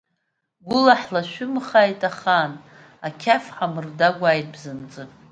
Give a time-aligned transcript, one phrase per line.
[0.67, 2.53] Гәыла ҳлашәымхааит ахаан,
[3.07, 5.03] ақьаф ҳамырдагәааит бзанҵы!